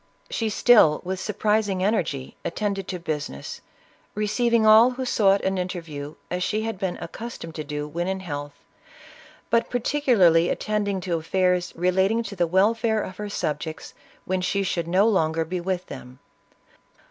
She 0.31 0.49
still, 0.49 0.99
with 1.03 1.19
surprising 1.19 1.83
energy, 1.83 2.35
attended 2.43 2.87
to 2.87 2.97
business, 2.97 3.61
receiving 4.15 4.65
all 4.65 4.89
who 4.89 5.05
sought 5.05 5.41
an 5.45 5.59
interview 5.59 6.15
as 6.31 6.41
she 6.41 6.63
had 6.63 6.79
been 6.79 6.97
accustomed 6.99 7.53
to 7.53 7.63
do 7.63 7.87
when 7.87 8.07
in 8.07 8.21
health, 8.21 8.53
but 9.51 9.69
particularly 9.69 10.49
at 10.49 10.59
tending 10.59 11.01
to 11.01 11.17
affairs 11.17 11.71
relating 11.75 12.23
to 12.23 12.35
the 12.35 12.47
welfare 12.47 13.03
of 13.03 13.17
her 13.17 13.29
subjects 13.29 13.93
when 14.25 14.41
she 14.41 14.63
should 14.63 14.87
no 14.87 15.07
longer 15.07 15.45
be 15.45 15.61
with 15.61 15.85
them. 15.85 16.17